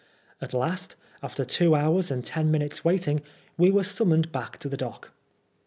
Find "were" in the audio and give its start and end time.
3.69-3.81